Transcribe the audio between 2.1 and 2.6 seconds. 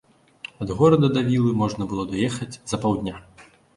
даехаць